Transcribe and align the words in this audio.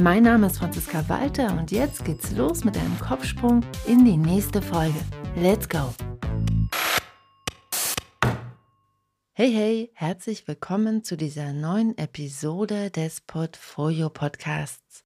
Mein 0.00 0.22
Name 0.22 0.46
ist 0.46 0.58
Franziska 0.58 1.08
Walter 1.08 1.58
und 1.58 1.72
jetzt 1.72 2.04
geht's 2.04 2.30
los 2.30 2.62
mit 2.62 2.76
einem 2.76 2.96
Kopfsprung 3.00 3.64
in 3.84 4.04
die 4.04 4.16
nächste 4.16 4.62
Folge. 4.62 4.98
Let's 5.34 5.68
go! 5.68 5.92
Hey, 9.32 9.52
hey, 9.52 9.90
herzlich 9.94 10.46
willkommen 10.46 11.02
zu 11.02 11.16
dieser 11.16 11.52
neuen 11.52 11.98
Episode 11.98 12.90
des 12.90 13.22
Portfolio 13.22 14.08
Podcasts. 14.08 15.04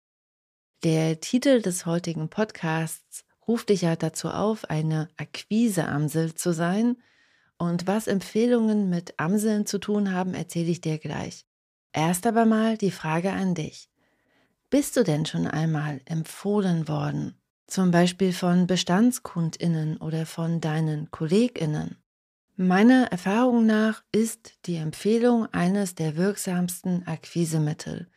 Der 0.84 1.20
Titel 1.20 1.62
des 1.62 1.86
heutigen 1.86 2.28
Podcasts 2.28 3.24
ruft 3.48 3.70
dich 3.70 3.82
ja 3.82 3.96
dazu 3.96 4.28
auf, 4.28 4.68
eine 4.68 5.08
Akquiseamsel 5.16 6.34
zu 6.34 6.52
sein. 6.52 6.98
Und 7.56 7.86
was 7.86 8.08
Empfehlungen 8.08 8.90
mit 8.90 9.18
Amseln 9.18 9.64
zu 9.64 9.78
tun 9.78 10.12
haben, 10.12 10.34
erzähle 10.34 10.70
ich 10.70 10.82
dir 10.82 10.98
gleich. 10.98 11.46
Erst 11.94 12.26
aber 12.26 12.44
mal 12.44 12.76
die 12.76 12.90
Frage 12.90 13.32
an 13.32 13.54
dich. 13.54 13.91
Bist 14.72 14.96
du 14.96 15.04
denn 15.04 15.26
schon 15.26 15.46
einmal 15.46 16.00
empfohlen 16.06 16.88
worden? 16.88 17.34
Zum 17.66 17.90
Beispiel 17.90 18.32
von 18.32 18.66
Bestandskundinnen 18.66 19.98
oder 19.98 20.24
von 20.24 20.62
deinen 20.62 21.10
Kolleginnen? 21.10 21.98
Meiner 22.56 23.12
Erfahrung 23.12 23.66
nach 23.66 24.02
ist 24.12 24.54
die 24.64 24.76
Empfehlung 24.76 25.46
eines 25.52 25.94
der 25.94 26.16
wirksamsten 26.16 27.06
Akquisemittel 27.06 28.08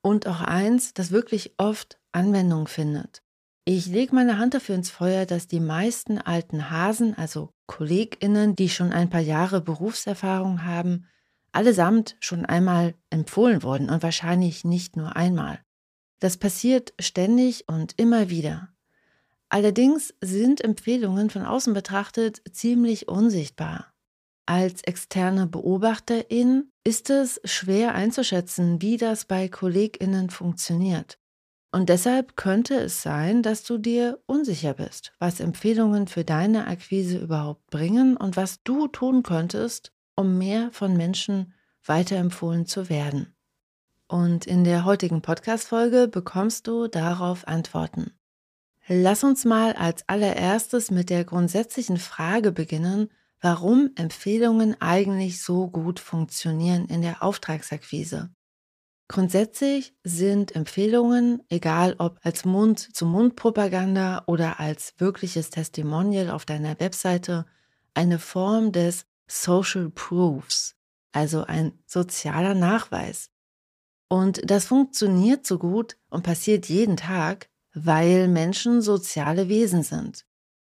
und 0.00 0.28
auch 0.28 0.42
eins, 0.42 0.94
das 0.94 1.10
wirklich 1.10 1.54
oft 1.58 1.98
Anwendung 2.12 2.68
findet. 2.68 3.24
Ich 3.64 3.86
lege 3.86 4.14
meine 4.14 4.38
Hand 4.38 4.54
dafür 4.54 4.76
ins 4.76 4.90
Feuer, 4.90 5.26
dass 5.26 5.48
die 5.48 5.58
meisten 5.58 6.18
alten 6.18 6.70
Hasen, 6.70 7.18
also 7.18 7.50
Kolleginnen, 7.66 8.54
die 8.54 8.68
schon 8.68 8.92
ein 8.92 9.10
paar 9.10 9.18
Jahre 9.18 9.60
Berufserfahrung 9.60 10.62
haben, 10.62 11.08
allesamt 11.50 12.16
schon 12.20 12.46
einmal 12.46 12.94
empfohlen 13.10 13.64
wurden 13.64 13.90
und 13.90 14.04
wahrscheinlich 14.04 14.64
nicht 14.64 14.96
nur 14.96 15.16
einmal. 15.16 15.65
Das 16.18 16.36
passiert 16.36 16.94
ständig 16.98 17.68
und 17.68 17.94
immer 17.98 18.30
wieder. 18.30 18.68
Allerdings 19.48 20.14
sind 20.20 20.62
Empfehlungen 20.62 21.30
von 21.30 21.44
außen 21.44 21.72
betrachtet 21.72 22.42
ziemlich 22.50 23.08
unsichtbar. 23.08 23.92
Als 24.46 24.82
externe 24.82 25.46
Beobachterin 25.46 26.70
ist 26.84 27.10
es 27.10 27.40
schwer 27.44 27.94
einzuschätzen, 27.94 28.80
wie 28.80 28.96
das 28.96 29.24
bei 29.24 29.48
Kolleginnen 29.48 30.30
funktioniert. 30.30 31.18
Und 31.72 31.88
deshalb 31.88 32.36
könnte 32.36 32.74
es 32.76 33.02
sein, 33.02 33.42
dass 33.42 33.64
du 33.64 33.76
dir 33.76 34.22
unsicher 34.26 34.74
bist, 34.74 35.12
was 35.18 35.40
Empfehlungen 35.40 36.06
für 36.06 36.24
deine 36.24 36.68
Akquise 36.68 37.18
überhaupt 37.18 37.66
bringen 37.70 38.16
und 38.16 38.36
was 38.36 38.62
du 38.62 38.86
tun 38.88 39.22
könntest, 39.22 39.92
um 40.14 40.38
mehr 40.38 40.70
von 40.70 40.96
Menschen 40.96 41.52
weiterempfohlen 41.84 42.66
zu 42.66 42.88
werden. 42.88 43.35
Und 44.08 44.46
in 44.46 44.62
der 44.62 44.84
heutigen 44.84 45.20
Podcast-Folge 45.20 46.06
bekommst 46.06 46.66
du 46.68 46.86
darauf 46.86 47.48
Antworten. 47.48 48.12
Lass 48.86 49.24
uns 49.24 49.44
mal 49.44 49.72
als 49.72 50.08
allererstes 50.08 50.92
mit 50.92 51.10
der 51.10 51.24
grundsätzlichen 51.24 51.96
Frage 51.96 52.52
beginnen, 52.52 53.10
warum 53.40 53.90
Empfehlungen 53.96 54.80
eigentlich 54.80 55.42
so 55.42 55.68
gut 55.68 55.98
funktionieren 55.98 56.86
in 56.86 57.02
der 57.02 57.22
Auftragsakquise. 57.22 58.30
Grundsätzlich 59.08 59.94
sind 60.04 60.54
Empfehlungen, 60.54 61.42
egal 61.48 61.96
ob 61.98 62.18
als 62.22 62.44
Mund-zu-Mund-Propaganda 62.44 64.24
oder 64.26 64.58
als 64.58 64.94
wirkliches 64.98 65.50
Testimonial 65.50 66.30
auf 66.30 66.44
deiner 66.44 66.78
Webseite, 66.80 67.46
eine 67.94 68.18
Form 68.18 68.72
des 68.72 69.06
Social 69.28 69.90
Proofs, 69.90 70.76
also 71.12 71.44
ein 71.44 71.72
sozialer 71.86 72.54
Nachweis. 72.54 73.30
Und 74.08 74.48
das 74.48 74.66
funktioniert 74.66 75.46
so 75.46 75.58
gut 75.58 75.96
und 76.10 76.22
passiert 76.22 76.68
jeden 76.68 76.96
Tag, 76.96 77.48
weil 77.74 78.28
Menschen 78.28 78.80
soziale 78.80 79.48
Wesen 79.48 79.82
sind. 79.82 80.24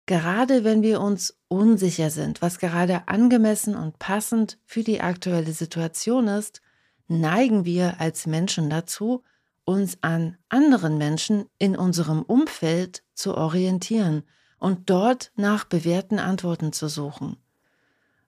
Gerade 0.06 0.64
wenn 0.64 0.82
wir 0.82 1.00
uns 1.00 1.38
unsicher 1.48 2.10
sind, 2.10 2.42
was 2.42 2.58
gerade 2.58 3.06
angemessen 3.06 3.76
und 3.76 3.98
passend 3.98 4.58
für 4.64 4.82
die 4.82 5.00
aktuelle 5.00 5.52
Situation 5.52 6.26
ist, 6.26 6.60
neigen 7.06 7.64
wir 7.64 8.00
als 8.00 8.26
Menschen 8.26 8.70
dazu, 8.70 9.22
uns 9.64 9.98
an 10.00 10.36
anderen 10.48 10.98
Menschen 10.98 11.46
in 11.58 11.76
unserem 11.76 12.22
Umfeld 12.22 13.04
zu 13.14 13.36
orientieren 13.36 14.24
und 14.58 14.90
dort 14.90 15.30
nach 15.36 15.64
bewährten 15.64 16.18
Antworten 16.18 16.72
zu 16.72 16.88
suchen. 16.88 17.36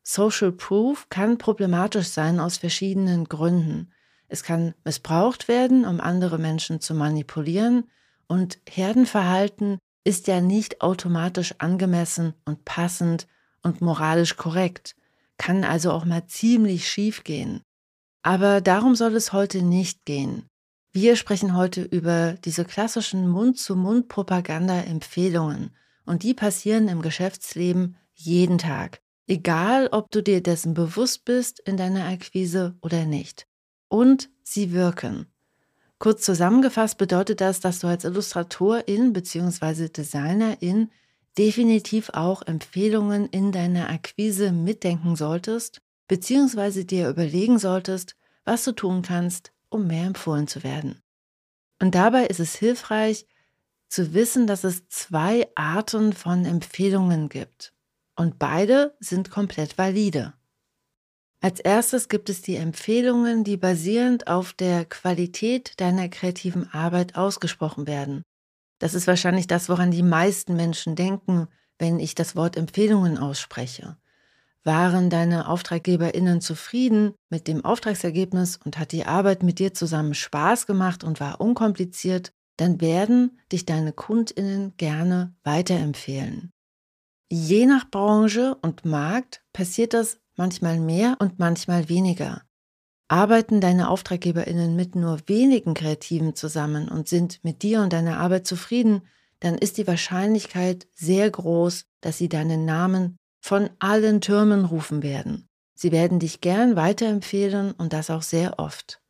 Social 0.04 0.52
Proof 0.52 1.08
kann 1.08 1.38
problematisch 1.38 2.08
sein 2.08 2.40
aus 2.40 2.58
verschiedenen 2.58 3.24
Gründen. 3.24 3.92
Es 4.32 4.42
kann 4.42 4.74
missbraucht 4.82 5.46
werden, 5.46 5.84
um 5.84 6.00
andere 6.00 6.38
Menschen 6.38 6.80
zu 6.80 6.94
manipulieren, 6.94 7.84
und 8.28 8.58
Herdenverhalten 8.66 9.76
ist 10.04 10.26
ja 10.26 10.40
nicht 10.40 10.80
automatisch 10.80 11.54
angemessen 11.58 12.32
und 12.46 12.64
passend 12.64 13.26
und 13.62 13.82
moralisch 13.82 14.38
korrekt, 14.38 14.96
kann 15.36 15.64
also 15.64 15.92
auch 15.92 16.06
mal 16.06 16.24
ziemlich 16.28 16.88
schief 16.88 17.24
gehen. 17.24 17.60
Aber 18.22 18.62
darum 18.62 18.94
soll 18.94 19.14
es 19.16 19.34
heute 19.34 19.60
nicht 19.60 20.06
gehen. 20.06 20.46
Wir 20.92 21.16
sprechen 21.16 21.54
heute 21.54 21.82
über 21.82 22.38
diese 22.42 22.64
klassischen 22.64 23.28
Mund-zu-Mund-Propaganda-Empfehlungen 23.28 25.76
und 26.06 26.22
die 26.22 26.32
passieren 26.32 26.88
im 26.88 27.02
Geschäftsleben 27.02 27.96
jeden 28.14 28.56
Tag, 28.56 29.02
egal 29.26 29.90
ob 29.92 30.10
du 30.10 30.22
dir 30.22 30.42
dessen 30.42 30.72
bewusst 30.72 31.26
bist 31.26 31.60
in 31.60 31.76
deiner 31.76 32.06
Akquise 32.06 32.78
oder 32.80 33.04
nicht. 33.04 33.46
Und 33.92 34.30
sie 34.42 34.72
wirken. 34.72 35.26
Kurz 35.98 36.22
zusammengefasst 36.22 36.96
bedeutet 36.96 37.42
das, 37.42 37.60
dass 37.60 37.80
du 37.80 37.88
als 37.88 38.04
Illustratorin 38.04 39.12
bzw. 39.12 39.90
Designerin 39.90 40.90
definitiv 41.36 42.08
auch 42.14 42.40
Empfehlungen 42.40 43.28
in 43.28 43.52
deiner 43.52 43.90
Akquise 43.90 44.50
mitdenken 44.50 45.14
solltest, 45.14 45.82
bzw. 46.08 46.84
dir 46.84 47.10
überlegen 47.10 47.58
solltest, 47.58 48.16
was 48.46 48.64
du 48.64 48.72
tun 48.72 49.02
kannst, 49.02 49.52
um 49.68 49.88
mehr 49.88 50.06
empfohlen 50.06 50.48
zu 50.48 50.62
werden. 50.62 51.02
Und 51.78 51.94
dabei 51.94 52.24
ist 52.24 52.40
es 52.40 52.54
hilfreich 52.54 53.26
zu 53.90 54.14
wissen, 54.14 54.46
dass 54.46 54.64
es 54.64 54.88
zwei 54.88 55.50
Arten 55.54 56.14
von 56.14 56.46
Empfehlungen 56.46 57.28
gibt. 57.28 57.74
Und 58.16 58.38
beide 58.38 58.96
sind 59.00 59.30
komplett 59.30 59.76
valide. 59.76 60.32
Als 61.42 61.58
erstes 61.58 62.08
gibt 62.08 62.30
es 62.30 62.40
die 62.40 62.54
Empfehlungen, 62.54 63.42
die 63.42 63.56
basierend 63.56 64.28
auf 64.28 64.52
der 64.52 64.84
Qualität 64.84 65.72
deiner 65.80 66.08
kreativen 66.08 66.72
Arbeit 66.72 67.16
ausgesprochen 67.16 67.88
werden. 67.88 68.22
Das 68.78 68.94
ist 68.94 69.08
wahrscheinlich 69.08 69.48
das, 69.48 69.68
woran 69.68 69.90
die 69.90 70.04
meisten 70.04 70.54
Menschen 70.54 70.94
denken, 70.94 71.48
wenn 71.80 71.98
ich 71.98 72.14
das 72.14 72.36
Wort 72.36 72.56
Empfehlungen 72.56 73.18
ausspreche. 73.18 73.96
Waren 74.62 75.10
deine 75.10 75.48
Auftraggeberinnen 75.48 76.40
zufrieden 76.40 77.14
mit 77.28 77.48
dem 77.48 77.64
Auftragsergebnis 77.64 78.60
und 78.64 78.78
hat 78.78 78.92
die 78.92 79.04
Arbeit 79.04 79.42
mit 79.42 79.58
dir 79.58 79.74
zusammen 79.74 80.14
Spaß 80.14 80.68
gemacht 80.68 81.02
und 81.02 81.18
war 81.18 81.40
unkompliziert, 81.40 82.32
dann 82.56 82.80
werden 82.80 83.40
dich 83.50 83.66
deine 83.66 83.92
Kundinnen 83.92 84.76
gerne 84.76 85.34
weiterempfehlen. 85.42 86.52
Je 87.32 87.66
nach 87.66 87.90
Branche 87.90 88.56
und 88.62 88.84
Markt 88.84 89.42
passiert 89.52 89.94
das 89.94 90.21
manchmal 90.36 90.80
mehr 90.80 91.16
und 91.18 91.38
manchmal 91.38 91.88
weniger. 91.88 92.42
Arbeiten 93.08 93.60
deine 93.60 93.90
Auftraggeberinnen 93.90 94.74
mit 94.74 94.94
nur 94.94 95.20
wenigen 95.26 95.74
Kreativen 95.74 96.34
zusammen 96.34 96.88
und 96.88 97.08
sind 97.08 97.44
mit 97.44 97.62
dir 97.62 97.82
und 97.82 97.92
deiner 97.92 98.18
Arbeit 98.18 98.46
zufrieden, 98.46 99.02
dann 99.40 99.58
ist 99.58 99.76
die 99.76 99.86
Wahrscheinlichkeit 99.86 100.86
sehr 100.94 101.30
groß, 101.30 101.84
dass 102.00 102.16
sie 102.16 102.28
deinen 102.28 102.64
Namen 102.64 103.18
von 103.40 103.70
allen 103.80 104.20
Türmen 104.20 104.64
rufen 104.64 105.02
werden. 105.02 105.48
Sie 105.74 105.92
werden 105.92 106.20
dich 106.20 106.40
gern 106.40 106.76
weiterempfehlen 106.76 107.72
und 107.72 107.92
das 107.92 108.08
auch 108.08 108.22
sehr 108.22 108.58
oft. 108.58 109.00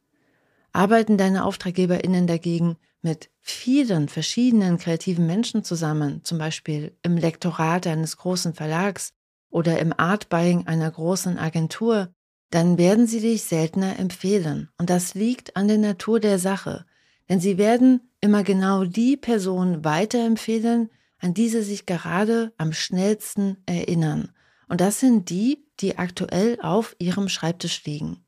Arbeiten 0.73 1.19
deine 1.19 1.45
Auftraggeberinnen 1.45 2.27
dagegen 2.27 2.77
mit 3.03 3.31
vielen 3.41 4.09
verschiedenen 4.09 4.79
kreativen 4.79 5.27
Menschen 5.27 5.65
zusammen, 5.65 6.25
zum 6.25 6.39
Beispiel 6.39 6.97
im 7.03 7.17
Lektorat 7.17 7.87
eines 7.87 8.17
großen 8.17 8.55
Verlags 8.55 9.13
oder 9.53 9.79
im 9.79 9.95
Art 9.97 10.29
Buying 10.29 10.67
einer 10.67 10.91
großen 10.91 11.39
Agentur, 11.39 12.09
dann 12.51 12.79
werden 12.79 13.07
sie 13.07 13.21
dich 13.21 13.45
seltener 13.45 13.99
empfehlen. 13.99 14.71
Und 14.79 14.91
das 14.91 15.15
liegt 15.15 15.57
an 15.57 15.69
der 15.69 15.79
Natur 15.79 16.19
der 16.19 16.39
Sache. 16.39 16.85
Denn 17.29 17.39
sie 17.39 17.57
werden 17.57 18.01
immer 18.21 18.43
genau 18.43 18.85
die 18.85 19.17
Person 19.17 19.85
weiterempfehlen, 19.85 20.91
an 21.21 21.35
die 21.35 21.49
sie 21.49 21.63
sich 21.63 21.87
gerade 21.87 22.53
am 22.57 22.73
schnellsten 22.73 23.59
erinnern. 23.67 24.33
Und 24.69 24.81
das 24.81 25.01
sind 25.01 25.31
die, 25.31 25.65
die 25.81 25.99
aktuell 25.99 26.59
auf 26.61 26.97
ihrem 26.99 27.29
Schreibtisch 27.29 27.85
liegen. 27.85 28.25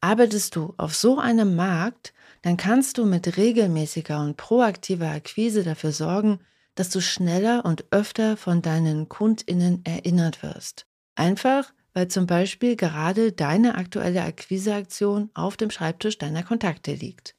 Arbeitest 0.00 0.56
du 0.56 0.74
auf 0.76 0.94
so 0.94 1.18
einem 1.18 1.56
Markt, 1.56 2.12
dann 2.42 2.56
kannst 2.56 2.98
du 2.98 3.06
mit 3.06 3.36
regelmäßiger 3.36 4.20
und 4.20 4.36
proaktiver 4.36 5.10
Akquise 5.10 5.62
dafür 5.62 5.92
sorgen, 5.92 6.40
dass 6.74 6.90
du 6.90 7.00
schneller 7.00 7.64
und 7.64 7.84
öfter 7.90 8.36
von 8.36 8.62
deinen 8.62 9.08
Kundinnen 9.08 9.84
erinnert 9.84 10.42
wirst. 10.42 10.86
Einfach, 11.14 11.72
weil 11.92 12.08
zum 12.08 12.26
Beispiel 12.26 12.76
gerade 12.76 13.32
deine 13.32 13.74
aktuelle 13.74 14.22
Akquiseaktion 14.22 15.30
auf 15.34 15.56
dem 15.56 15.70
Schreibtisch 15.70 16.18
deiner 16.18 16.42
Kontakte 16.42 16.94
liegt. 16.94 17.34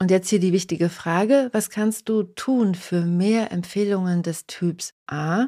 Und 0.00 0.10
jetzt 0.10 0.28
hier 0.28 0.40
die 0.40 0.52
wichtige 0.52 0.90
Frage, 0.90 1.48
was 1.52 1.70
kannst 1.70 2.08
du 2.08 2.24
tun 2.24 2.74
für 2.74 3.02
mehr 3.02 3.52
Empfehlungen 3.52 4.22
des 4.22 4.46
Typs 4.46 4.92
A? 5.06 5.46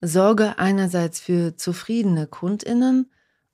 Sorge 0.00 0.58
einerseits 0.58 1.18
für 1.18 1.56
zufriedene 1.56 2.26
Kundinnen 2.26 3.10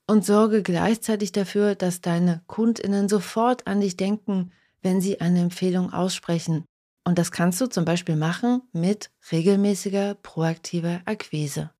und 0.06 0.24
sorge 0.24 0.62
gleichzeitig 0.62 1.30
dafür, 1.30 1.76
dass 1.76 2.00
deine 2.00 2.42
Kundinnen 2.48 3.08
sofort 3.08 3.66
an 3.68 3.80
dich 3.80 3.96
denken, 3.96 4.50
wenn 4.82 5.00
sie 5.00 5.20
eine 5.20 5.40
Empfehlung 5.40 5.92
aussprechen. 5.92 6.64
Und 7.04 7.18
das 7.18 7.32
kannst 7.32 7.60
du 7.60 7.66
zum 7.66 7.84
Beispiel 7.84 8.16
machen 8.16 8.62
mit 8.72 9.10
regelmäßiger 9.32 10.14
proaktiver 10.14 11.00
Akquise. 11.06 11.70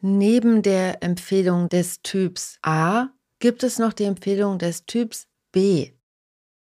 Neben 0.00 0.62
der 0.62 1.02
Empfehlung 1.02 1.68
des 1.68 2.02
Typs 2.02 2.58
A 2.62 3.08
gibt 3.38 3.62
es 3.62 3.78
noch 3.78 3.92
die 3.92 4.04
Empfehlung 4.04 4.58
des 4.58 4.86
Typs 4.86 5.28
B. 5.52 5.92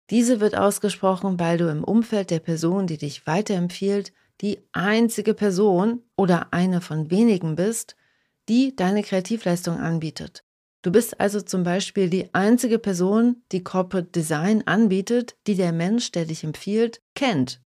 Diese 0.10 0.40
wird 0.40 0.56
ausgesprochen, 0.56 1.40
weil 1.40 1.58
du 1.58 1.70
im 1.70 1.84
Umfeld 1.84 2.32
der 2.32 2.40
Person, 2.40 2.88
die 2.88 2.98
dich 2.98 3.28
weiterempfiehlt, 3.28 4.12
die 4.42 4.68
einzige 4.72 5.34
Person 5.34 6.04
oder 6.16 6.52
eine 6.52 6.82
von 6.82 7.12
wenigen 7.12 7.56
bist, 7.56 7.96
die 8.48 8.76
deine 8.76 9.04
Kreativleistung 9.04 9.78
anbietet. 9.78 10.44
Du 10.82 10.92
bist 10.92 11.20
also 11.20 11.42
zum 11.42 11.64
Beispiel 11.64 12.10
die 12.10 12.34
einzige 12.34 12.80
Person, 12.80 13.44
die 13.52 13.64
Corporate 13.64 14.12
Design 14.12 14.66
anbietet, 14.66 15.36
die 15.46 15.56
der 15.56 15.74
Mensch, 15.74 16.12
der 16.12 16.26
dich 16.26 16.44
empfiehlt, 16.44 17.02
kennt. 17.16 17.62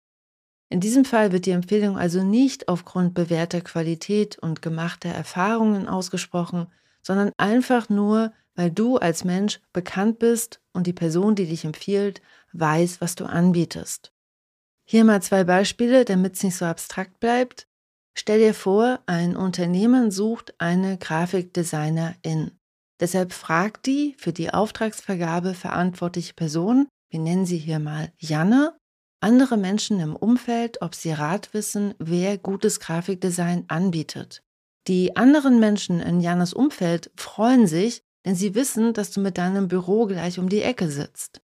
In 0.70 0.80
diesem 0.80 1.04
Fall 1.04 1.32
wird 1.32 1.48
die 1.48 1.52
Empfehlung 1.52 1.98
also 1.98 2.24
nicht 2.24 2.68
aufgrund 2.68 3.16
bewährter 3.16 3.62
Qualität 3.62 4.38
und 4.38 4.62
gemachter 4.62 5.10
Erfahrungen 5.10 5.88
ausgesprochen, 5.88 6.68
sondern 7.02 7.32
einfach 7.38 7.90
nur, 7.90 8.34
weil 8.54 8.70
du 8.70 8.98
als 8.98 9.24
Mensch 9.24 9.60
bekannt 9.74 10.20
bist 10.20 10.62
und 10.74 10.86
die 10.86 10.94
Person, 10.94 11.34
die 11.34 11.48
dich 11.48 11.66
empfiehlt, 11.66 12.22
weiß, 12.54 13.02
was 13.02 13.16
du 13.16 13.26
anbietest. 13.26 14.14
Hier 14.86 15.04
mal 15.04 15.22
zwei 15.24 15.44
Beispiele, 15.44 16.06
damit 16.06 16.36
es 16.36 16.44
nicht 16.44 16.56
so 16.56 16.66
abstrakt 16.66 17.20
bleibt. 17.20 17.68
Stell 18.14 18.40
dir 18.40 18.54
vor, 18.54 19.00
ein 19.08 19.36
Unternehmen 19.36 20.12
sucht 20.12 20.54
eine 20.60 20.98
Grafikdesignerin. 20.98 22.59
Deshalb 23.00 23.34
fragt 23.34 23.86
die 23.86 24.16
für 24.18 24.34
die 24.34 24.54
Auftragsvergabe 24.54 25.54
verantwortliche 25.54 26.34
Person, 26.34 26.88
wir 27.10 27.20
nennen 27.20 27.46
sie 27.46 27.58
hier 27.58 27.80
mal 27.80 28.12
Janne, 28.18 28.78
andere 29.22 29.58
Menschen 29.58 30.00
im 30.00 30.16
Umfeld, 30.16 30.82
ob 30.82 30.96
sie 30.96 31.12
Rat 31.12 31.54
wissen, 31.54 31.94
wer 31.98 32.38
gutes 32.38 32.80
Grafikdesign 32.80 33.66
anbietet. 33.68 34.44
Die 34.88 35.16
anderen 35.18 35.60
Menschen 35.60 36.00
in 36.00 36.22
Jannes 36.22 36.54
Umfeld 36.54 37.12
freuen 37.16 37.68
sich, 37.68 38.04
denn 38.26 38.36
sie 38.36 38.56
wissen, 38.56 38.94
dass 38.94 39.12
du 39.12 39.20
mit 39.22 39.38
deinem 39.38 39.68
Büro 39.68 40.06
gleich 40.06 40.40
um 40.40 40.50
die 40.50 40.62
Ecke 40.62 40.90
sitzt. 40.90 41.42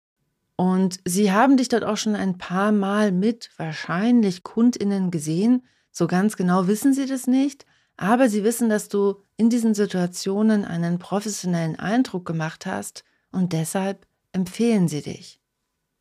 Und 0.56 1.00
sie 1.06 1.32
haben 1.32 1.58
dich 1.58 1.68
dort 1.68 1.84
auch 1.84 1.98
schon 1.98 2.16
ein 2.16 2.38
paar 2.38 2.72
Mal 2.72 3.12
mit 3.12 3.50
wahrscheinlich 3.58 4.44
Kundinnen 4.44 5.10
gesehen. 5.10 5.66
So 5.92 6.08
ganz 6.08 6.38
genau 6.38 6.68
wissen 6.68 6.94
sie 6.94 7.06
das 7.06 7.28
nicht, 7.28 7.66
aber 7.98 8.30
sie 8.30 8.44
wissen, 8.44 8.70
dass 8.70 8.90
du 8.90 9.24
in 9.38 9.50
diesen 9.50 9.74
Situationen 9.74 10.66
einen 10.66 11.00
professionellen 11.00 11.78
Eindruck 11.78 12.26
gemacht 12.26 12.66
hast 12.66 13.04
und 13.32 13.54
deshalb 13.54 14.06
empfehlen 14.32 14.88
sie 14.88 15.02
dich. 15.02 15.40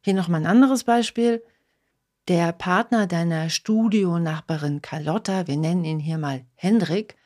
Hier 0.00 0.14
nochmal 0.14 0.40
ein 0.40 0.46
anderes 0.46 0.84
Beispiel. 0.84 1.42
Der 2.28 2.52
Partner 2.52 3.06
deiner 3.06 3.50
Studionachbarin 3.50 4.80
Carlotta, 4.80 5.46
wir 5.46 5.56
nennen 5.56 5.84
ihn 5.84 5.98
hier 5.98 6.18
mal 6.18 6.44
Hendrik, 6.54 7.16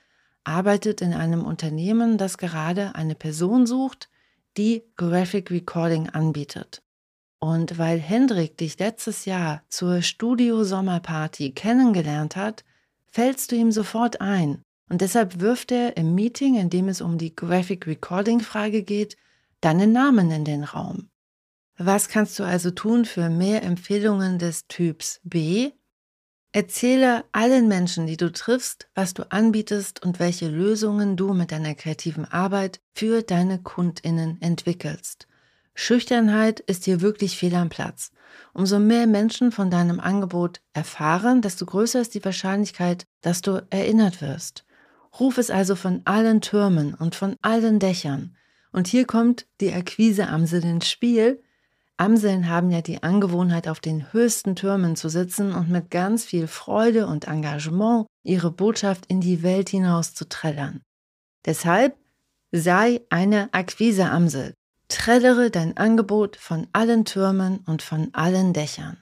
arbeitet 0.45 1.01
in 1.01 1.13
einem 1.13 1.45
Unternehmen, 1.45 2.19
das 2.19 2.39
gerade 2.39 2.95
eine 2.95 3.15
Person 3.15 3.67
sucht, 3.67 4.09
die 4.57 4.85
Graphic 4.97 5.51
Recording 5.51 6.09
anbietet. 6.09 6.83
Und 7.39 7.79
weil 7.79 7.99
Hendrik 7.99 8.57
dich 8.57 8.79
letztes 8.79 9.27
Jahr 9.27 9.63
zur 9.69 10.03
Studio 10.03 10.65
Sommerparty 10.65 11.53
kennengelernt 11.53 12.37
hat, 12.37 12.65
fällst 13.11 13.53
du 13.53 13.57
ihm 13.57 13.73
sofort 13.73 14.21
ein. 14.21 14.63
Und 14.89 15.01
deshalb 15.01 15.41
wirft 15.41 15.73
er 15.73 15.97
im 15.97 16.15
Meeting, 16.15 16.57
in 16.57 16.71
dem 16.71 16.89
es 16.89 17.01
um 17.01 17.19
die 17.19 17.35
Graphic 17.35 17.87
Recording 17.87 18.41
Frage 18.41 18.83
geht, 18.83 19.17
deinen 19.61 19.93
Namen 19.93 20.31
in 20.31 20.45
den 20.45 20.65
Raum. 20.65 21.09
Was 21.79 22.09
kannst 22.09 22.39
du 22.39 22.45
also 22.45 22.71
tun 22.71 23.05
für 23.05 23.29
mehr 23.29 23.63
Empfehlungen 23.63 24.39
des 24.39 24.67
Typs 24.67 25.21
B? 25.25 25.73
Erzähle 26.53 27.25
allen 27.33 27.69
Menschen, 27.69 28.07
die 28.07 28.17
du 28.17 28.33
triffst, 28.33 28.89
was 28.95 29.13
du 29.13 29.31
anbietest 29.31 30.03
und 30.03 30.21
welche 30.21 30.49
Lösungen 30.49 31.17
du 31.17 31.35
mit 31.35 31.53
deiner 31.53 31.75
kreativen 31.75 32.25
Arbeit 32.25 32.81
für 32.95 33.23
deine 33.23 33.61
Kundinnen 33.61 34.41
entwickelst. 34.41 35.27
Schüchternheit 35.79 36.59
ist 36.61 36.85
hier 36.85 37.01
wirklich 37.01 37.37
fehl 37.37 37.55
am 37.55 37.69
Platz. 37.69 38.11
Umso 38.53 38.81
mehr 38.81 39.07
Menschen 39.07 39.53
von 39.53 39.71
deinem 39.71 40.01
Angebot 40.01 40.61
erfahren, 40.73 41.43
desto 41.43 41.67
größer 41.67 42.01
ist 42.01 42.15
die 42.15 42.25
Wahrscheinlichkeit, 42.25 43.07
dass 43.21 43.43
du 43.43 43.65
erinnert 43.71 44.21
wirst. 44.21 44.65
Ruf 45.21 45.39
es 45.39 45.51
also 45.51 45.77
von 45.77 46.01
allen 46.05 46.41
Türmen 46.41 46.95
und 46.95 47.15
von 47.15 47.37
allen 47.43 47.79
Dächern. 47.79 48.37
Und 48.73 48.89
hier 48.89 49.07
kommt 49.07 49.47
die 49.61 49.73
Akquiseamsel 49.73 50.65
ins 50.65 50.89
Spiel, 50.89 51.43
Amseln 51.99 52.49
haben 52.51 52.71
ja 52.71 52.83
die 52.83 53.03
Angewohnheit, 53.03 53.69
auf 53.69 53.81
den 53.81 54.13
höchsten 54.13 54.55
Türmen 54.55 54.97
zu 54.97 55.09
sitzen 55.09 55.53
und 55.53 55.71
mit 55.71 55.91
ganz 55.91 56.27
viel 56.27 56.47
Freude 56.47 57.07
und 57.07 57.27
Engagement 57.27 58.07
ihre 58.23 58.51
Botschaft 58.51 59.07
in 59.07 59.21
die 59.23 59.43
Welt 59.43 59.71
hinaus 59.71 60.13
zu 60.13 60.29
trällern. 60.29 60.83
Deshalb 61.47 61.97
sei 62.53 63.01
eine 63.09 63.49
Akquiseamsel. 63.53 64.53
Trällere 64.89 65.51
dein 65.51 65.77
Angebot 65.77 66.37
von 66.37 66.67
allen 66.73 67.05
Türmen 67.05 67.59
und 67.67 67.83
von 67.83 68.11
allen 68.13 68.53
Dächern. 68.53 68.99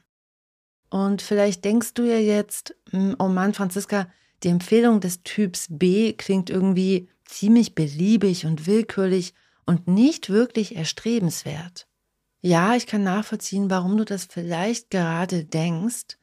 Und 0.91 1.23
vielleicht 1.23 1.65
denkst 1.65 1.95
du 1.95 2.05
ja 2.05 2.19
jetzt, 2.19 2.75
hm, 2.91 3.17
oh 3.19 3.29
Mann, 3.29 3.55
Franziska, 3.55 4.07
die 4.43 4.49
Empfehlung 4.49 5.01
des 5.01 5.23
Typs 5.23 5.67
B 5.69 6.13
klingt 6.13 6.51
irgendwie 6.51 7.09
ziemlich 7.25 7.75
beliebig 7.75 8.47
und 8.47 8.67
willkürlich 8.67 9.35
und 9.67 9.89
nicht 9.89 10.31
wirklich 10.31 10.77
erstrebenswert. 10.77 11.87
Ja, 12.41 12.77
ich 12.77 12.87
kann 12.87 13.03
nachvollziehen, 13.03 13.71
warum 13.71 13.97
du 13.97 14.05
das 14.05 14.27
vielleicht 14.27 14.91
gerade 14.91 15.45
denkst. 15.45 16.19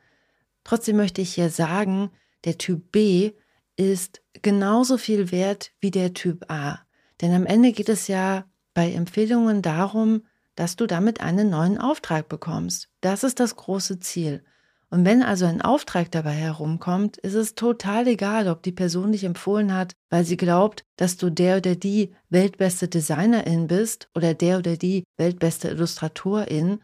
Trotzdem 0.64 0.98
möchte 0.98 1.22
ich 1.22 1.34
hier 1.34 1.50
sagen, 1.50 2.12
der 2.46 2.58
Typ 2.58 2.92
B 2.92 3.34
ist 3.76 4.22
genauso 4.42 4.98
viel 4.98 5.32
wert 5.32 5.72
wie 5.80 5.92
der 5.92 6.14
Typ 6.14 6.50
A. 6.52 6.80
Denn 7.22 7.34
am 7.34 7.46
Ende 7.46 7.72
geht 7.72 7.90
es 7.90 8.08
ja 8.08 8.46
bei 8.74 8.92
Empfehlungen 8.92 9.62
darum, 9.62 10.24
dass 10.56 10.76
du 10.76 10.86
damit 10.86 11.22
einen 11.22 11.50
neuen 11.50 11.78
Auftrag 11.78 12.30
bekommst. 12.30 12.90
Das 13.02 13.24
ist 13.24 13.40
das 13.40 13.56
große 13.56 14.00
Ziel. 14.00 14.44
Und 14.90 15.06
wenn 15.06 15.24
also 15.24 15.46
ein 15.46 15.62
Auftrag 15.62 16.12
dabei 16.12 16.34
herumkommt, 16.34 17.16
ist 17.18 17.34
es 17.34 17.56
total 17.56 18.08
egal, 18.08 18.50
ob 18.50 18.62
die 18.62 18.74
Person 18.74 19.14
dich 19.14 19.24
empfohlen 19.24 19.74
hat, 19.74 19.94
weil 20.10 20.26
sie 20.26 20.36
glaubt, 20.36 20.84
dass 20.98 21.16
du 21.16 21.30
der 21.30 21.58
oder 21.58 21.76
die 21.76 22.14
weltbeste 22.30 22.90
Designerin 22.90 23.68
bist 23.68 24.10
oder 24.14 24.34
der 24.34 24.58
oder 24.58 24.76
die 24.76 25.06
weltbeste 25.16 25.70
Illustratorin 25.70 26.82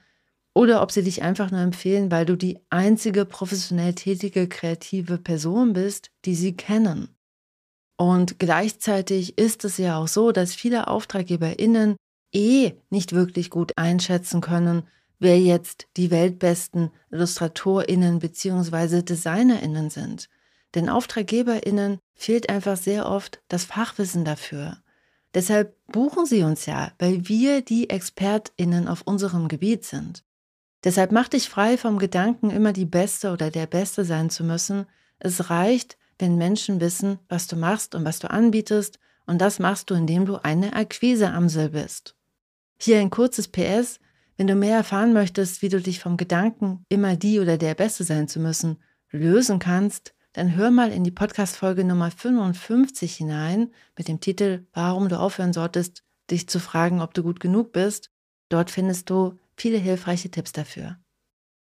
oder 0.54 0.82
ob 0.82 0.94
sie 0.94 1.04
dich 1.04 1.22
einfach 1.22 1.52
nur 1.52 1.60
empfehlen, 1.60 2.10
weil 2.10 2.26
du 2.26 2.38
die 2.38 2.60
einzige 2.70 3.26
professionell 3.26 3.94
tätige 3.94 4.48
kreative 4.48 5.18
Person 5.18 5.74
bist, 5.74 6.10
die 6.24 6.34
sie 6.34 6.56
kennen. 6.56 7.17
Und 7.98 8.40
gleichzeitig 8.40 9.38
ist 9.38 9.66
es 9.66 9.78
ja 9.78 9.98
auch 9.98 10.08
so, 10.08 10.32
dass 10.32 10.54
viele 10.54 10.88
AuftraggeberInnen 10.88 11.98
eh 12.32 12.74
nicht 12.90 13.14
wirklich 13.14 13.50
gut 13.50 13.74
einschätzen 13.76 14.40
können, 14.40 14.84
wer 15.20 15.40
jetzt 15.40 15.88
die 15.98 16.12
weltbesten 16.12 16.92
IllustratorInnen 17.12 18.20
bzw. 18.20 19.02
DesignerInnen 19.02 19.90
sind. 19.90 20.30
Denn 20.76 20.90
AuftraggeberInnen 20.90 21.98
fehlt 22.14 22.50
einfach 22.50 22.78
sehr 22.78 23.10
oft 23.10 23.42
das 23.48 23.66
Fachwissen 23.66 24.26
dafür. 24.26 24.78
Deshalb 25.34 25.76
buchen 25.88 26.26
sie 26.26 26.44
uns 26.44 26.66
ja, 26.66 26.92
weil 27.00 27.28
wir 27.28 27.62
die 27.62 27.90
ExpertInnen 27.90 28.88
auf 28.88 29.02
unserem 29.04 29.48
Gebiet 29.48 29.86
sind. 29.86 30.24
Deshalb 30.84 31.12
mach 31.12 31.28
dich 31.28 31.50
frei 31.50 31.78
vom 31.78 31.98
Gedanken, 31.98 32.50
immer 32.50 32.74
die 32.74 32.86
Beste 32.86 33.32
oder 33.32 33.50
der 33.50 33.66
Beste 33.66 34.06
sein 34.06 34.30
zu 34.30 34.44
müssen. 34.44 34.86
Es 35.20 35.50
reicht, 35.50 35.98
wenn 36.20 36.38
Menschen 36.38 36.80
wissen, 36.80 37.20
was 37.30 37.48
du 37.48 37.56
machst 37.56 37.96
und 37.96 38.06
was 38.06 38.20
du 38.20 38.30
anbietest, 38.30 39.00
und 39.26 39.40
das 39.40 39.60
machst 39.60 39.90
du, 39.90 39.94
indem 39.94 40.26
du 40.26 40.38
eine 40.44 40.74
Akquiseamsel 40.74 41.70
bist. 41.70 42.16
Hier 42.80 43.00
ein 43.00 43.10
kurzes 43.10 43.50
PS. 43.50 44.00
Wenn 44.38 44.48
du 44.48 44.56
mehr 44.56 44.78
erfahren 44.78 45.14
möchtest, 45.14 45.62
wie 45.62 45.70
du 45.70 45.82
dich 45.82 46.00
vom 46.00 46.16
Gedanken, 46.16 46.86
immer 46.90 47.16
die 47.16 47.40
oder 47.40 47.58
der 47.58 47.76
Beste 47.76 48.04
sein 48.04 48.28
zu 48.28 48.40
müssen, 48.40 48.78
lösen 49.10 49.60
kannst, 49.60 50.14
dann 50.34 50.56
hör 50.56 50.70
mal 50.70 50.92
in 50.92 51.04
die 51.04 51.12
Podcast-Folge 51.12 51.84
Nummer 51.84 52.12
55 52.12 53.16
hinein 53.16 53.72
mit 53.98 54.08
dem 54.08 54.20
Titel 54.20 54.68
Warum 54.74 55.10
du 55.10 55.20
aufhören 55.20 55.54
solltest, 55.54 56.04
dich 56.30 56.48
zu 56.48 56.60
fragen, 56.60 57.02
ob 57.02 57.16
du 57.16 57.24
gut 57.24 57.40
genug 57.40 57.72
bist. 57.72 58.12
Dort 58.50 58.70
findest 58.70 59.10
du 59.10 59.40
viele 59.56 59.78
hilfreiche 59.78 60.30
Tipps 60.30 60.52
dafür. 60.52 60.98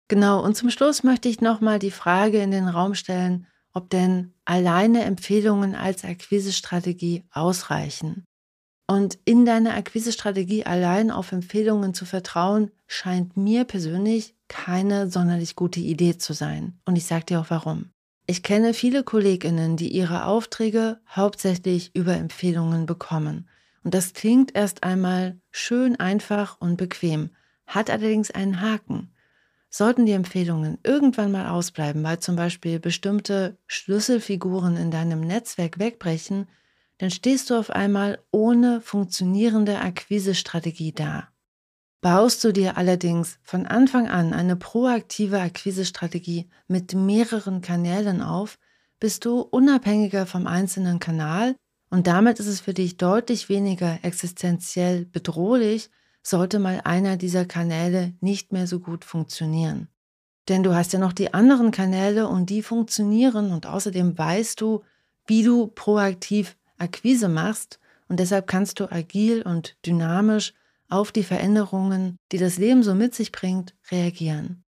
Genau, 0.08 0.44
und 0.44 0.56
zum 0.56 0.70
Schluss 0.70 1.03
möchte 1.03 1.29
ich 1.29 1.41
nochmal 1.41 1.79
die 1.79 1.91
Frage 1.91 2.41
in 2.41 2.51
den 2.51 2.68
Raum 2.68 2.94
stellen, 2.94 3.48
ob 3.74 3.90
denn 3.90 4.34
alleine 4.46 5.04
Empfehlungen 5.04 5.76
als 5.76 6.04
Akquisestrategie 6.04 7.24
ausreichen. 7.32 8.26
Und 8.88 9.20
in 9.24 9.46
deiner 9.46 9.76
Akquisestrategie 9.76 10.66
allein 10.66 11.12
auf 11.12 11.32
Empfehlungen 11.32 11.94
zu 11.94 12.06
vertrauen, 12.06 12.72
scheint 12.88 13.38
mir 13.38 13.64
persönlich 13.64 14.36
keine 14.48 15.10
sonderlich 15.10 15.56
gute 15.56 15.80
Idee 15.80 16.18
zu 16.18 16.34
sein. 16.34 16.80
Und 16.86 16.96
ich 16.96 17.06
sage 17.06 17.26
dir 17.26 17.40
auch 17.40 17.50
warum. 17.50 17.92
Ich 18.26 18.42
kenne 18.44 18.74
viele 18.74 19.04
Kolleginnen, 19.04 19.78
die 19.78 19.90
ihre 19.90 20.26
Aufträge 20.26 21.00
hauptsächlich 21.08 21.96
über 21.96 22.16
Empfehlungen 22.16 22.86
bekommen. 22.86 23.48
Und 23.84 23.94
das 23.94 24.14
klingt 24.14 24.56
erst 24.56 24.84
einmal 24.84 25.40
schön 25.52 25.96
einfach 26.00 26.60
und 26.60 26.78
bequem, 26.78 27.30
hat 27.66 27.90
allerdings 27.90 28.32
einen 28.32 28.62
Haken. 28.62 29.12
Sollten 29.70 30.06
die 30.06 30.14
Empfehlungen 30.14 30.80
irgendwann 30.84 31.32
mal 31.32 31.50
ausbleiben, 31.50 32.04
weil 32.04 32.20
zum 32.20 32.36
Beispiel 32.36 32.80
bestimmte 32.80 33.58
Schlüsselfiguren 33.68 34.78
in 34.78 34.90
deinem 34.90 35.22
Netzwerk 35.22 35.78
wegbrechen, 35.78 36.48
dann 36.98 37.12
stehst 37.12 37.50
du 37.50 37.56
auf 37.56 37.70
einmal 37.70 38.20
ohne 38.32 38.82
funktionierende 38.82 39.80
Akquisestrategie 39.80 40.92
da. 40.92 41.30
Baust 42.02 42.44
du 42.44 42.54
dir 42.54 42.78
allerdings 42.78 43.40
von 43.44 43.66
Anfang 43.66 44.08
an 44.08 44.34
eine 44.34 44.56
proaktive 44.56 45.40
Akquisestrategie 45.40 46.50
mit 46.68 46.94
mehreren 46.94 47.62
Kanälen 47.62 48.22
auf, 48.22 48.58
bist 49.00 49.26
du 49.26 49.42
unabhängiger 49.42 50.26
vom 50.26 50.48
einzelnen 50.48 51.00
Kanal 51.00 51.56
und 51.90 52.08
damit 52.08 52.40
ist 52.40 52.48
es 52.48 52.62
für 52.62 52.74
dich 52.74 52.98
deutlich 52.98 53.50
weniger 53.50 54.00
existenziell 54.04 55.06
bedrohlich, 55.06 55.90
sollte 56.22 56.60
mal 56.60 56.82
einer 56.84 57.18
dieser 57.18 57.46
Kanäle 57.46 58.14
nicht 58.22 58.52
mehr 58.52 58.68
so 58.68 58.80
gut 58.80 59.06
funktionieren. 59.06 59.88
Denn 60.48 60.64
du 60.64 60.74
hast 60.74 60.94
ja 60.94 61.00
noch 61.00 61.14
die 61.14 61.34
anderen 61.34 61.72
Kanäle 61.72 62.28
und 62.28 62.50
die 62.50 62.64
funktionieren 62.64 63.52
und 63.52 63.66
außerdem 63.66 64.18
weißt 64.18 64.60
du, 64.62 64.84
wie 65.28 65.44
du 65.44 65.68
proaktiv 65.68 66.58
Akquise 66.78 67.30
machst 67.30 67.80
und 68.08 68.20
deshalb 68.20 68.48
kannst 68.48 68.80
du 68.80 68.92
agil 68.92 69.44
und 69.44 69.78
dynamisch 69.86 70.54
auf 70.90 71.12
die 71.12 71.24
Veränderungen, 71.24 72.18
die 72.32 72.40
das 72.40 72.58
Leben 72.58 72.82
so 72.84 72.96
mit 72.96 73.14
sich 73.14 73.32
bringt, 73.32 73.76
reagieren. 73.92 74.64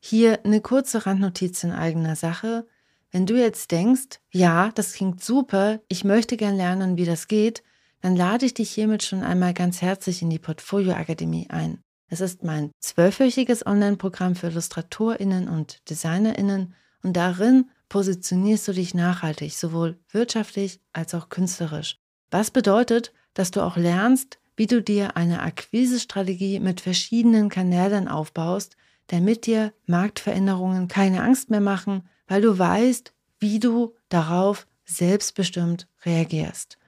Hier 0.00 0.44
eine 0.44 0.60
kurze 0.60 1.06
Randnotiz 1.06 1.62
in 1.62 1.72
eigener 1.72 2.16
Sache. 2.16 2.66
Wenn 3.10 3.26
du 3.26 3.38
jetzt 3.38 3.70
denkst, 3.70 4.20
ja, 4.30 4.70
das 4.74 4.94
klingt 4.94 5.22
super, 5.22 5.80
ich 5.88 6.04
möchte 6.04 6.38
gern 6.38 6.56
lernen, 6.56 6.96
wie 6.96 7.04
das 7.04 7.28
geht, 7.28 7.62
dann 8.02 8.16
lade 8.16 8.44
ich 8.44 8.54
dich 8.54 8.70
hiermit 8.70 9.02
schon 9.02 9.22
einmal 9.22 9.54
ganz 9.54 9.80
herzlich 9.80 10.22
in 10.22 10.30
die 10.30 10.38
Portfolio 10.38 10.92
Akademie 10.92 11.48
ein. 11.48 11.78
Es 12.08 12.20
ist 12.20 12.42
mein 12.42 12.72
zwölfwöchiges 12.80 13.64
Online-Programm 13.64 14.34
für 14.34 14.48
IllustratorInnen 14.48 15.48
und 15.48 15.88
DesignerInnen 15.88 16.74
und 17.02 17.16
darin 17.16 17.70
positionierst 17.88 18.68
du 18.68 18.72
dich 18.72 18.92
nachhaltig, 18.92 19.56
sowohl 19.56 19.98
wirtschaftlich 20.10 20.80
als 20.92 21.14
auch 21.14 21.28
künstlerisch. 21.28 21.96
Was 22.30 22.50
bedeutet, 22.50 23.12
dass 23.34 23.50
du 23.50 23.62
auch 23.62 23.76
lernst, 23.76 24.38
wie 24.56 24.66
du 24.66 24.82
dir 24.82 25.16
eine 25.16 25.40
Akquisestrategie 25.40 26.60
mit 26.60 26.80
verschiedenen 26.80 27.48
Kanälen 27.48 28.08
aufbaust, 28.08 28.76
damit 29.06 29.46
dir 29.46 29.72
Marktveränderungen 29.86 30.88
keine 30.88 31.22
Angst 31.22 31.50
mehr 31.50 31.60
machen, 31.60 32.08
weil 32.26 32.42
du 32.42 32.58
weißt, 32.58 33.12
wie 33.38 33.58
du 33.58 33.94
darauf 34.08 34.66
selbstbestimmt 34.84 35.88
reagierst. 36.04 36.78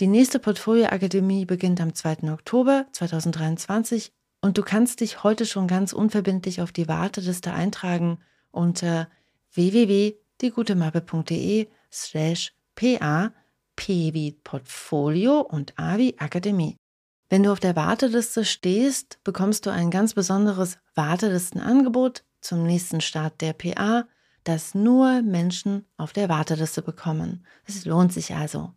Die 0.00 0.06
nächste 0.08 0.38
Portfolio 0.38 0.86
Akademie 0.86 1.44
beginnt 1.44 1.80
am 1.80 1.94
2. 1.94 2.32
Oktober 2.32 2.86
2023 2.92 4.10
und 4.40 4.58
du 4.58 4.62
kannst 4.62 5.00
dich 5.00 5.22
heute 5.22 5.46
schon 5.46 5.68
ganz 5.68 5.92
unverbindlich 5.92 6.60
auf 6.60 6.72
die 6.72 6.88
Warteliste 6.88 7.52
eintragen 7.52 8.18
unter 8.50 9.08
www 9.52 10.14
diegutemappe.de 10.40 11.68
slash 11.92 12.52
pa, 12.74 13.32
p 13.76 14.12
wie 14.14 14.32
Portfolio 14.32 15.40
und 15.40 15.78
a 15.78 15.98
wie 15.98 16.18
Akademie. 16.18 16.76
Wenn 17.28 17.42
du 17.42 17.52
auf 17.52 17.60
der 17.60 17.76
Warteliste 17.76 18.44
stehst, 18.44 19.18
bekommst 19.24 19.66
du 19.66 19.70
ein 19.70 19.90
ganz 19.90 20.14
besonderes 20.14 20.78
Wartelistenangebot 20.94 22.24
zum 22.40 22.64
nächsten 22.64 23.00
Start 23.00 23.40
der 23.40 23.54
PA, 23.54 24.04
das 24.44 24.74
nur 24.74 25.22
Menschen 25.22 25.86
auf 25.96 26.12
der 26.12 26.28
Warteliste 26.28 26.82
bekommen. 26.82 27.46
Es 27.64 27.84
lohnt 27.86 28.12
sich 28.12 28.34
also. 28.34 28.72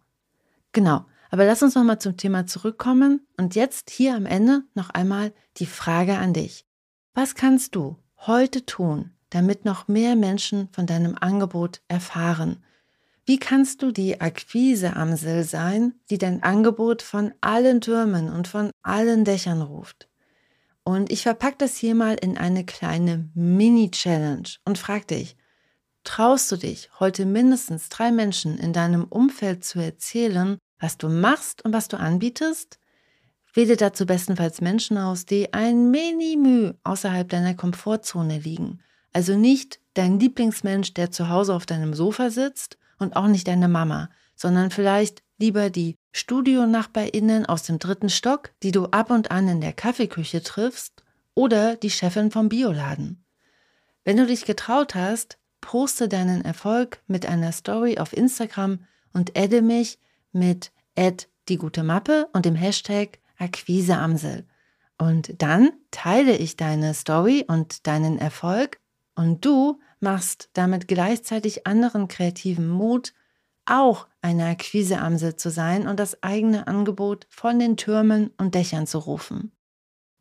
Genau, 0.77 1.05
aber 1.31 1.43
lass 1.43 1.63
uns 1.63 1.73
nochmal 1.73 1.97
zum 1.97 2.17
Thema 2.17 2.45
zurückkommen 2.45 3.25
und 3.35 3.55
jetzt 3.55 3.89
hier 3.89 4.13
am 4.13 4.27
Ende 4.27 4.61
noch 4.75 4.91
einmal 4.91 5.33
die 5.57 5.65
Frage 5.65 6.19
an 6.19 6.33
dich. 6.33 6.67
Was 7.15 7.33
kannst 7.33 7.73
du 7.73 7.97
heute 8.27 8.63
tun, 8.63 9.09
damit 9.31 9.65
noch 9.65 9.87
mehr 9.87 10.15
Menschen 10.15 10.69
von 10.71 10.85
deinem 10.85 11.17
Angebot 11.19 11.81
erfahren? 11.87 12.63
Wie 13.25 13.39
kannst 13.39 13.81
du 13.81 13.91
die 13.91 14.21
Akquiseamsel 14.21 15.45
sein, 15.45 15.95
die 16.11 16.19
dein 16.19 16.43
Angebot 16.43 17.01
von 17.01 17.33
allen 17.41 17.81
Türmen 17.81 18.29
und 18.29 18.47
von 18.47 18.69
allen 18.83 19.25
Dächern 19.25 19.63
ruft? 19.63 20.07
Und 20.83 21.11
ich 21.11 21.23
verpacke 21.23 21.57
das 21.57 21.75
hier 21.75 21.95
mal 21.95 22.17
in 22.21 22.37
eine 22.37 22.63
kleine 22.65 23.31
Mini-Challenge 23.33 24.47
und 24.63 24.77
frag 24.77 25.07
dich, 25.07 25.37
traust 26.03 26.51
du 26.51 26.55
dich, 26.55 26.91
heute 26.99 27.25
mindestens 27.25 27.89
drei 27.89 28.11
Menschen 28.11 28.59
in 28.59 28.73
deinem 28.73 29.05
Umfeld 29.05 29.65
zu 29.65 29.79
erzählen, 29.79 30.59
was 30.79 30.97
du 30.97 31.09
machst 31.09 31.63
und 31.65 31.73
was 31.73 31.87
du 31.87 31.97
anbietest? 31.97 32.79
Wähle 33.53 33.77
dazu 33.77 34.05
bestenfalls 34.05 34.61
Menschen 34.61 34.97
aus, 34.97 35.25
die 35.25 35.53
ein 35.53 35.89
Mini-Müh 35.89 36.73
außerhalb 36.83 37.27
deiner 37.27 37.55
Komfortzone 37.55 38.37
liegen 38.39 38.79
also 39.17 39.35
nicht 39.35 39.79
dein 39.95 40.19
Lieblingsmensch, 40.19 40.93
der 40.93 41.09
zu 41.09 41.27
Hause 41.27 41.55
auf 41.55 41.65
deinem 41.65 41.95
Sofa 41.95 42.29
sitzt 42.29 42.77
und 42.99 43.15
auch 43.15 43.25
nicht 43.25 43.47
deine 43.47 43.67
Mama, 43.67 44.11
sondern 44.35 44.69
vielleicht 44.69 45.23
lieber 45.39 45.71
die 45.71 45.95
Studionachbarinnen 46.11 47.47
aus 47.47 47.63
dem 47.63 47.79
dritten 47.79 48.09
Stock, 48.09 48.51
die 48.61 48.71
du 48.71 48.85
ab 48.85 49.09
und 49.09 49.31
an 49.31 49.47
in 49.47 49.59
der 49.59 49.73
Kaffeeküche 49.73 50.43
triffst, 50.43 51.03
oder 51.33 51.75
die 51.75 51.89
Chefin 51.89 52.29
vom 52.29 52.47
Bioladen. 52.47 53.25
Wenn 54.03 54.17
du 54.17 54.27
dich 54.27 54.45
getraut 54.45 54.93
hast, 54.93 55.39
poste 55.61 56.07
deinen 56.07 56.45
Erfolg 56.45 57.01
mit 57.07 57.25
einer 57.25 57.51
Story 57.51 57.97
auf 57.97 58.15
Instagram 58.15 58.85
und 59.13 59.35
adde 59.35 59.63
mich 59.63 59.97
mit 60.31 60.71
die 61.49 61.57
gute 61.57 61.83
Mappe 61.83 62.27
und 62.33 62.45
dem 62.45 62.55
Hashtag 62.55 63.19
Akquiseamsel. 63.37 64.45
Und 64.97 65.41
dann 65.41 65.71
teile 65.91 66.35
ich 66.35 66.57
deine 66.57 66.93
Story 66.93 67.45
und 67.47 67.85
deinen 67.85 68.17
Erfolg 68.17 68.79
und 69.15 69.45
du 69.45 69.79
machst 69.99 70.49
damit 70.53 70.87
gleichzeitig 70.87 71.67
anderen 71.67 72.07
kreativen 72.07 72.67
Mut, 72.67 73.13
auch 73.65 74.07
eine 74.21 74.47
Akquiseamsel 74.47 75.35
zu 75.35 75.49
sein 75.49 75.87
und 75.87 75.99
das 75.99 76.23
eigene 76.23 76.67
Angebot 76.67 77.27
von 77.29 77.59
den 77.59 77.77
Türmen 77.77 78.31
und 78.37 78.55
Dächern 78.55 78.87
zu 78.87 78.99
rufen. 78.99 79.51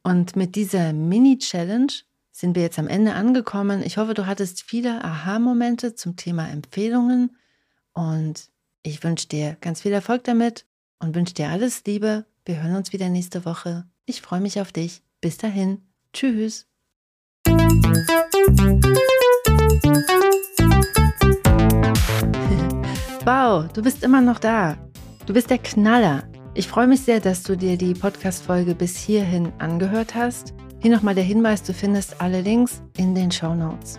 Und 0.03 0.37
mit 0.37 0.57
dieser 0.57 0.93
Mini-Challenge 0.93 1.93
sind 2.33 2.55
wir 2.55 2.63
jetzt 2.63 2.79
am 2.79 2.89
Ende 2.89 3.15
angekommen. 3.15 3.83
Ich 3.83 3.99
hoffe, 3.99 4.15
du 4.15 4.27
hattest 4.27 4.63
viele 4.63 5.03
Aha-Momente 5.03 5.95
zum 5.95 6.17
Thema 6.17 6.49
Empfehlungen 6.49 7.37
und 7.93 8.51
ich 8.87 9.02
wünsche 9.02 9.26
dir 9.26 9.57
ganz 9.61 9.83
viel 9.83 9.93
Erfolg 9.93 10.25
damit 10.25 10.64
und 11.00 11.14
wünsche 11.14 11.35
dir 11.35 11.49
alles 11.49 11.83
Liebe. 11.85 12.25
Wir 12.45 12.62
hören 12.62 12.76
uns 12.76 12.93
wieder 12.93 13.09
nächste 13.09 13.45
Woche. 13.45 13.85
Ich 14.05 14.23
freue 14.23 14.40
mich 14.40 14.61
auf 14.61 14.71
dich. 14.71 15.02
Bis 15.21 15.38
dahin. 15.38 15.83
Tschüss. 16.12 16.66
Wow, 23.28 23.66
du 23.73 23.83
bist 23.83 24.05
immer 24.05 24.21
noch 24.21 24.38
da. 24.38 24.78
Du 25.26 25.33
bist 25.35 25.50
der 25.50 25.59
Knaller. 25.59 26.31
Ich 26.55 26.69
freue 26.69 26.87
mich 26.87 27.00
sehr, 27.00 27.19
dass 27.19 27.43
du 27.43 27.57
dir 27.57 27.76
die 27.76 27.93
Podcast-Folge 27.93 28.76
bis 28.76 28.97
hierhin 28.97 29.52
angehört 29.59 30.14
hast. 30.14 30.55
Hier 30.78 30.93
nochmal 30.93 31.16
der 31.16 31.25
Hinweis, 31.25 31.64
du 31.64 31.75
findest 31.75 32.21
alle 32.21 32.40
Links 32.40 32.83
in 32.97 33.16
den 33.16 33.33
Show 33.33 33.52
Notes. 33.52 33.99